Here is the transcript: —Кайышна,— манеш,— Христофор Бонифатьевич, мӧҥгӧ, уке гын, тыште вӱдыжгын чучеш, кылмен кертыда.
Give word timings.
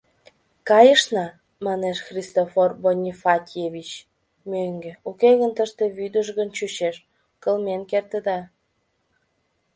—Кайышна,— 0.69 1.25
манеш,— 1.65 1.97
Христофор 2.07 2.71
Бонифатьевич, 2.83 3.89
мӧҥгӧ, 4.51 4.91
уке 5.09 5.29
гын, 5.39 5.51
тыште 5.57 5.85
вӱдыжгын 5.97 6.49
чучеш, 6.57 6.95
кылмен 7.43 7.81
кертыда. 7.89 8.39